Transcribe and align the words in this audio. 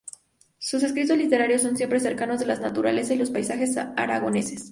Sus 0.57 0.81
escritos 0.81 1.15
literarios 1.15 1.61
son 1.61 1.77
siempre 1.77 1.99
cercanos 1.99 2.39
de 2.39 2.47
la 2.47 2.55
naturaleza 2.57 3.13
y 3.13 3.19
los 3.19 3.29
paisajes 3.29 3.77
aragoneses. 3.77 4.59